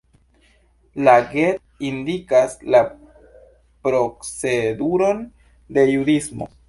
[1.07, 2.81] La Get indikas la
[3.89, 5.23] proceduron
[5.85, 6.51] en judismo.